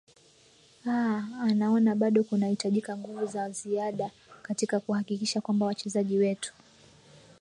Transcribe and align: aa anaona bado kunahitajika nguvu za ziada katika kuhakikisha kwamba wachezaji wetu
aa 0.87 1.23
anaona 1.41 1.95
bado 1.95 2.23
kunahitajika 2.23 2.97
nguvu 2.97 3.25
za 3.25 3.49
ziada 3.49 4.11
katika 4.41 4.79
kuhakikisha 4.79 5.41
kwamba 5.41 5.65
wachezaji 5.65 6.17
wetu 6.17 6.53